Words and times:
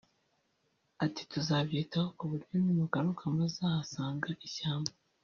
ati 1.05 1.21
“tuzabyitaho 1.31 2.07
ku 2.17 2.23
buryo 2.31 2.55
nimugaruka 2.63 3.23
muzahasanga 3.35 4.27
ishyamba 4.47 4.93